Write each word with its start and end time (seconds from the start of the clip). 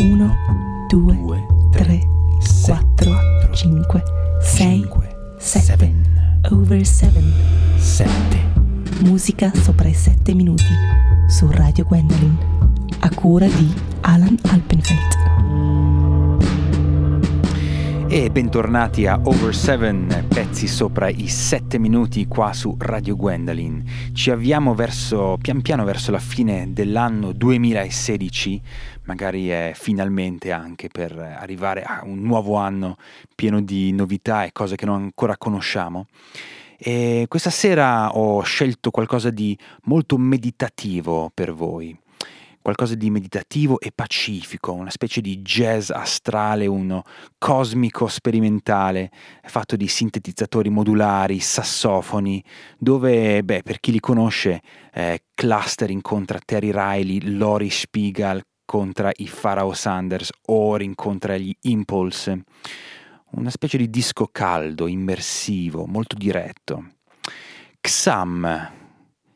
1, 0.00 0.34
2, 0.88 1.44
3, 1.72 2.08
4, 2.40 3.20
5, 3.52 4.02
6, 4.40 5.60
7. 5.60 5.94
Over 6.50 6.86
7. 6.86 7.22
7. 7.76 8.08
Musica 9.00 9.52
sopra 9.54 9.88
i 9.88 9.92
7 9.92 10.32
minuti 10.32 10.64
su 11.28 11.50
Radio 11.50 11.84
Gwendolyn 11.84 12.34
a 13.00 13.10
cura 13.14 13.46
di 13.46 13.74
Alan 14.00 14.38
Alpenfeld. 14.48 15.99
E 18.12 18.28
bentornati 18.28 19.06
a 19.06 19.20
Over 19.22 19.54
7, 19.54 20.24
pezzi 20.26 20.66
sopra 20.66 21.08
i 21.08 21.28
7 21.28 21.78
minuti 21.78 22.26
qua 22.26 22.52
su 22.52 22.74
Radio 22.76 23.14
Gwendolyn. 23.14 23.84
Ci 24.12 24.32
avviamo 24.32 24.74
verso, 24.74 25.38
pian 25.40 25.62
piano 25.62 25.84
verso 25.84 26.10
la 26.10 26.18
fine 26.18 26.72
dell'anno 26.72 27.30
2016, 27.30 28.60
magari 29.04 29.46
è 29.46 29.70
finalmente 29.76 30.50
anche 30.50 30.88
per 30.88 31.16
arrivare 31.16 31.84
a 31.84 32.00
un 32.02 32.20
nuovo 32.22 32.56
anno 32.56 32.96
pieno 33.32 33.62
di 33.62 33.92
novità 33.92 34.42
e 34.42 34.50
cose 34.50 34.74
che 34.74 34.86
non 34.86 35.02
ancora 35.02 35.36
conosciamo. 35.36 36.06
E 36.76 37.26
questa 37.28 37.50
sera 37.50 38.16
ho 38.16 38.42
scelto 38.42 38.90
qualcosa 38.90 39.30
di 39.30 39.56
molto 39.84 40.18
meditativo 40.18 41.30
per 41.32 41.52
voi 41.52 41.96
qualcosa 42.62 42.94
di 42.94 43.10
meditativo 43.10 43.80
e 43.80 43.90
pacifico, 43.94 44.72
una 44.72 44.90
specie 44.90 45.20
di 45.20 45.40
jazz 45.42 45.90
astrale, 45.90 46.66
uno 46.66 47.04
cosmico 47.38 48.06
sperimentale, 48.06 49.10
fatto 49.44 49.76
di 49.76 49.88
sintetizzatori 49.88 50.68
modulari, 50.68 51.40
sassofoni, 51.40 52.42
dove, 52.78 53.42
beh, 53.42 53.62
per 53.62 53.80
chi 53.80 53.92
li 53.92 54.00
conosce, 54.00 54.60
eh, 54.92 55.22
Cluster 55.34 55.90
incontra 55.90 56.38
Terry 56.44 56.70
Riley, 56.72 57.36
Lori 57.36 57.70
Spiegel 57.70 58.42
incontra 58.70 59.10
i 59.16 59.28
Pharaoh 59.28 59.72
Sanders, 59.72 60.30
Or 60.46 60.80
incontra 60.80 61.36
gli 61.36 61.52
Impulse. 61.62 62.44
Una 63.32 63.50
specie 63.50 63.76
di 63.76 63.90
disco 63.90 64.28
caldo, 64.30 64.86
immersivo, 64.86 65.86
molto 65.86 66.14
diretto. 66.14 66.92
XAM. 67.80 68.70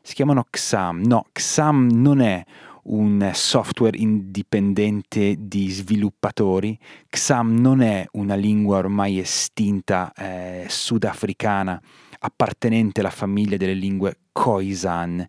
Si 0.01 0.13
chiamano 0.13 0.45
XAM. 0.49 1.01
No, 1.05 1.25
XAM 1.33 1.89
non 1.91 2.21
è 2.21 2.41
un 2.85 3.31
software 3.33 3.97
indipendente 3.97 5.35
di 5.39 5.69
sviluppatori. 5.69 6.77
XAM 7.09 7.59
non 7.59 7.81
è 7.81 8.05
una 8.13 8.35
lingua 8.35 8.77
ormai 8.77 9.19
estinta 9.19 10.11
eh, 10.13 10.65
sudafricana 10.67 11.81
appartenente 12.19 12.99
alla 12.99 13.09
famiglia 13.09 13.57
delle 13.57 13.73
lingue 13.73 14.17
Khoisan. 14.31 15.25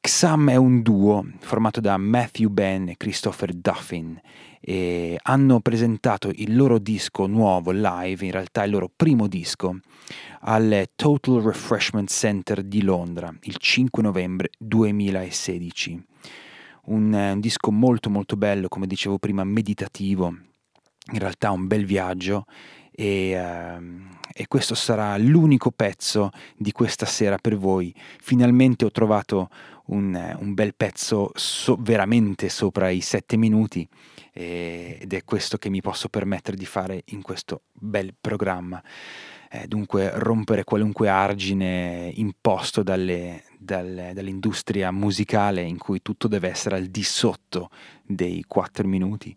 XAM 0.00 0.50
è 0.50 0.56
un 0.56 0.82
duo 0.82 1.26
formato 1.40 1.80
da 1.80 1.96
Matthew 1.96 2.48
Ben 2.50 2.88
e 2.88 2.96
Christopher 2.96 3.52
Duffin 3.52 4.20
e 4.60 5.18
hanno 5.22 5.60
presentato 5.60 6.30
il 6.32 6.54
loro 6.54 6.78
disco 6.78 7.26
nuovo 7.26 7.70
live, 7.72 8.24
in 8.24 8.30
realtà 8.30 8.64
il 8.64 8.70
loro 8.70 8.90
primo 8.94 9.26
disco, 9.26 9.78
al 10.42 10.88
Total 10.94 11.40
Refreshment 11.40 12.10
Center 12.10 12.62
di 12.62 12.82
Londra 12.82 13.32
il 13.42 13.56
5 13.56 14.02
novembre 14.02 14.50
2016 14.58 16.04
un, 16.88 17.14
eh, 17.14 17.32
un 17.32 17.40
disco 17.40 17.70
molto 17.70 18.10
molto 18.10 18.36
bello, 18.36 18.68
come 18.68 18.86
dicevo 18.86 19.18
prima, 19.18 19.44
meditativo, 19.44 20.28
in 21.12 21.18
realtà 21.18 21.50
un 21.50 21.66
bel 21.66 21.84
viaggio 21.84 22.44
e, 22.90 23.38
uh, 23.38 23.82
e, 24.34 24.46
questo 24.48 24.74
sarà 24.74 25.16
l'unico 25.16 25.70
pezzo 25.70 26.30
di 26.56 26.72
questa 26.72 27.06
sera 27.06 27.38
per 27.38 27.56
voi. 27.56 27.94
Finalmente 28.20 28.84
ho 28.84 28.90
trovato 28.90 29.48
un, 29.86 30.36
un 30.40 30.54
bel 30.54 30.74
pezzo 30.74 31.30
so, 31.34 31.76
veramente 31.78 32.48
sopra 32.48 32.90
i 32.90 33.00
sette 33.00 33.36
minuti 33.36 33.88
e, 34.32 34.98
ed 35.00 35.12
è 35.12 35.22
questo 35.24 35.58
che 35.58 35.70
mi 35.70 35.80
posso 35.80 36.08
permettere 36.08 36.56
di 36.56 36.66
fare 36.66 37.02
in 37.06 37.22
questo 37.22 37.62
bel 37.72 38.14
programma. 38.20 38.82
Eh, 39.50 39.66
dunque 39.66 40.10
rompere 40.14 40.64
qualunque 40.64 41.08
argine 41.08 42.12
imposto 42.14 42.82
dalle, 42.82 43.44
dal, 43.58 44.10
dall'industria 44.12 44.90
musicale 44.90 45.62
in 45.62 45.78
cui 45.78 46.02
tutto 46.02 46.28
deve 46.28 46.48
essere 46.50 46.76
al 46.76 46.86
di 46.86 47.02
sotto 47.02 47.70
dei 48.04 48.44
4 48.46 48.86
minuti. 48.86 49.34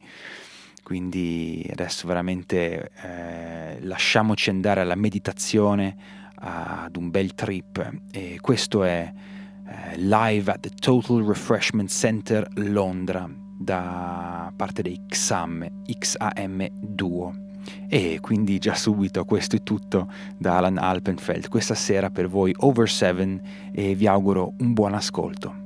Quindi 0.84 1.66
adesso 1.72 2.08
veramente 2.08 2.92
eh, 3.04 3.82
lasciamoci 3.82 4.50
andare 4.50 4.82
alla 4.82 4.96
meditazione, 4.96 5.96
ad 6.44 6.96
un 6.96 7.12
bel 7.12 7.36
trip 7.36 8.02
e 8.12 8.40
questo 8.42 8.84
è 8.84 9.14
eh, 9.72 9.98
live 9.98 10.52
at 10.52 10.62
the 10.62 10.70
Total 10.70 11.24
Refreshment 11.24 11.90
Center 11.90 12.48
Londra 12.56 13.30
da 13.30 14.52
parte 14.56 14.82
dei 14.82 15.00
XAM, 15.08 15.84
XAM 15.86 16.68
Duo. 16.72 17.51
E 17.88 18.20
quindi 18.22 18.60
già 18.60 18.76
subito 18.76 19.24
questo 19.26 19.56
è 19.56 19.64
tutto 19.64 20.08
da 20.38 20.58
Alan 20.58 20.78
Alpenfeld 20.78 21.48
questa 21.48 21.76
sera 21.76 22.10
per 22.10 22.28
voi 22.28 22.54
Over 22.58 22.90
7 22.90 23.42
e 23.72 23.96
vi 23.96 24.08
auguro 24.08 24.54
un 24.60 24.74
buon 24.74 24.94
ascolto. 24.94 25.61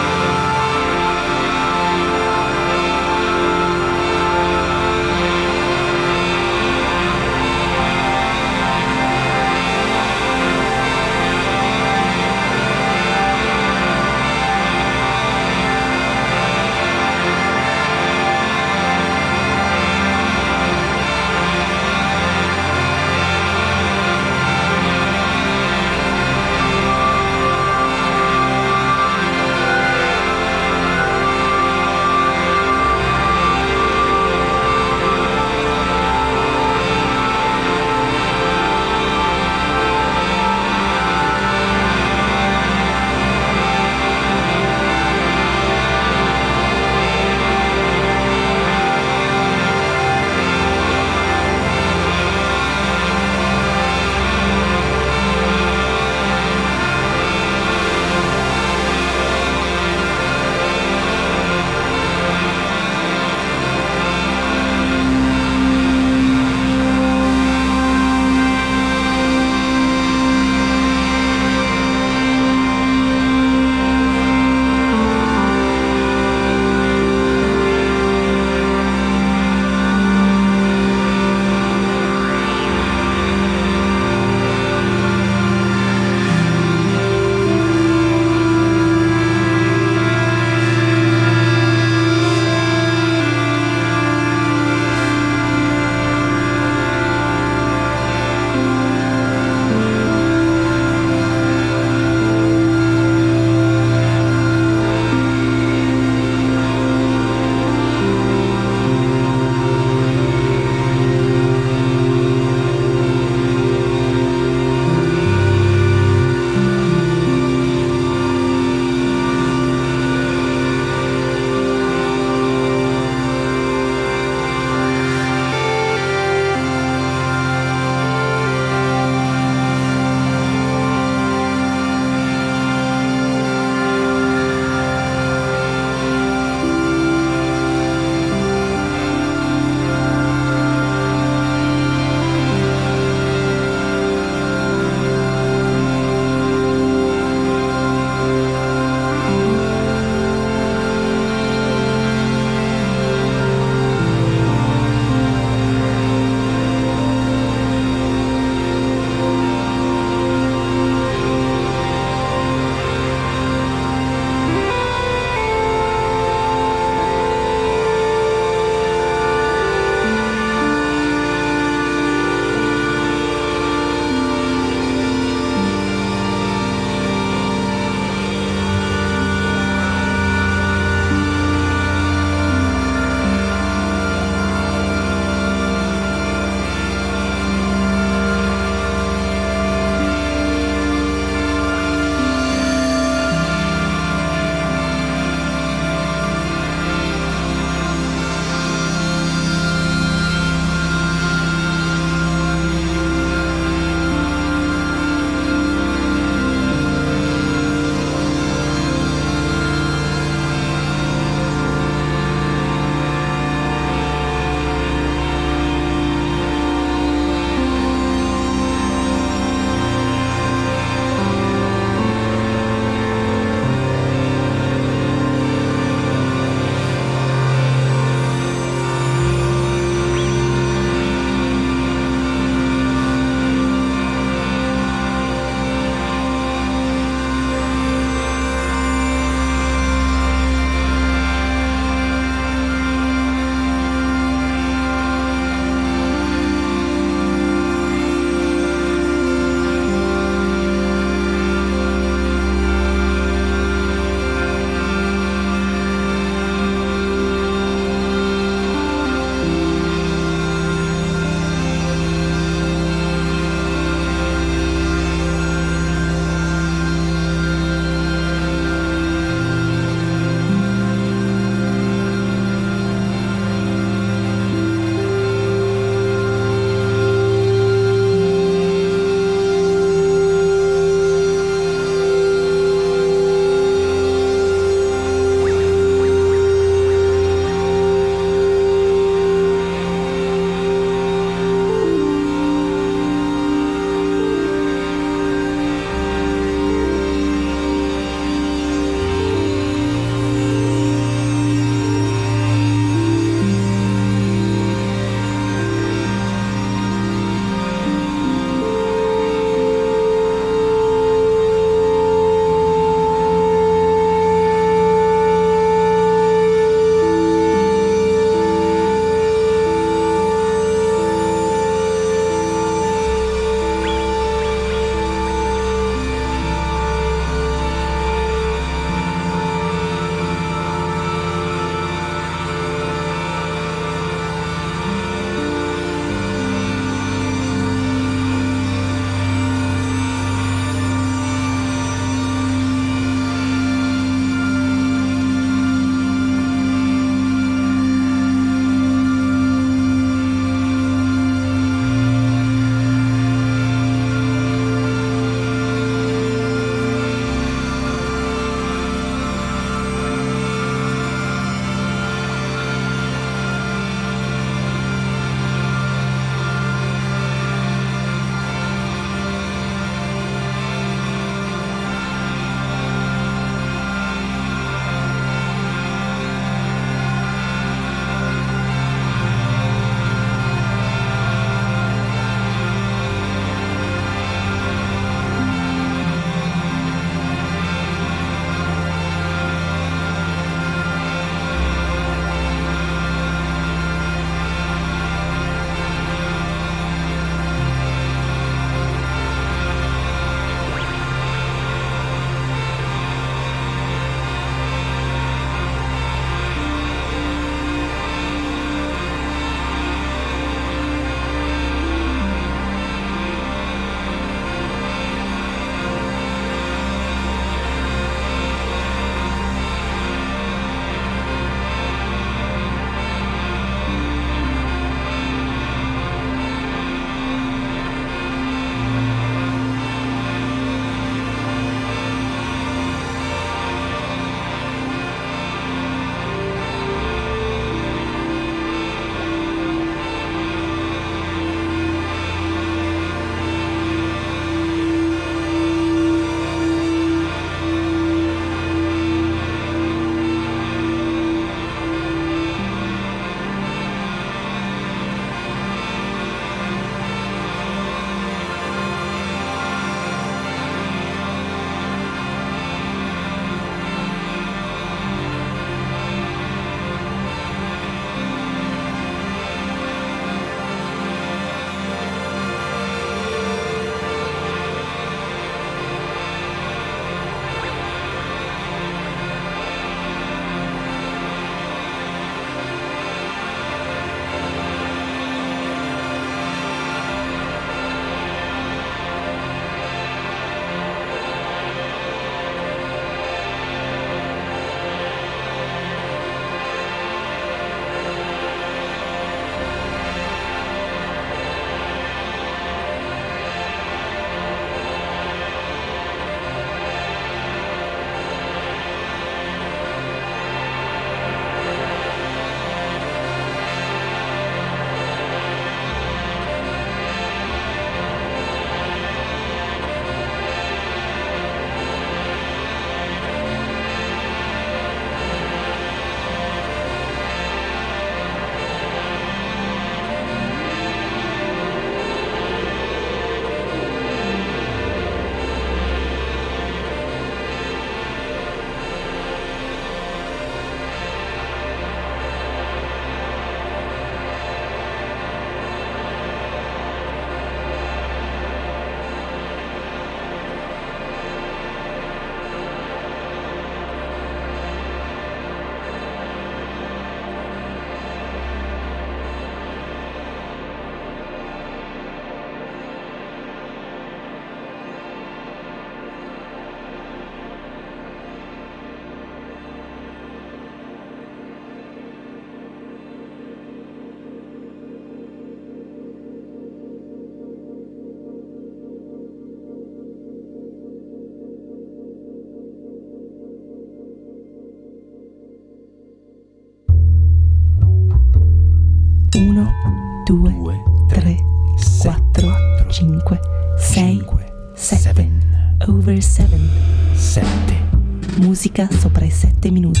Musica 598.48 598.88
sopra 598.90 599.26
i 599.26 599.30
7 599.30 599.70
minuti 599.70 600.00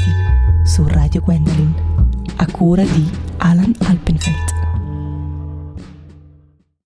su 0.64 0.88
Radio 0.88 1.20
Gwendolyn. 1.20 1.74
A 2.36 2.50
cura 2.50 2.82
di 2.82 3.06
Alan 3.36 3.74
Alpenfeld. 3.80 4.47